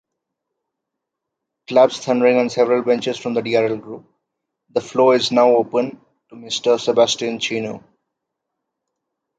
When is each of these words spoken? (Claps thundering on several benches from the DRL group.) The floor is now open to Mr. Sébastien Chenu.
(Claps 1.67 1.99
thundering 2.03 2.37
on 2.39 2.49
several 2.49 2.81
benches 2.81 3.19
from 3.19 3.35
the 3.35 3.41
DRL 3.43 3.79
group.) 3.79 4.07
The 4.71 4.81
floor 4.81 5.13
is 5.13 5.31
now 5.31 5.49
open 5.51 6.01
to 6.29 6.35
Mr. 6.35 6.77
Sébastien 6.79 7.35
Chenu. 7.37 7.83